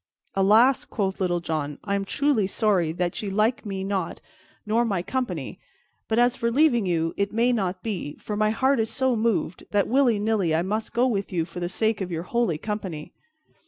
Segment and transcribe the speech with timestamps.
[0.33, 4.19] "Alas," quoth Little John, "I am truly sorry that ye like me not
[4.65, 5.59] nor my company,
[6.07, 9.63] but as for leaving you, it may not be, for my heart is so moved,
[9.69, 13.13] that, willy nilly, I must go with you for the sake of your holy company."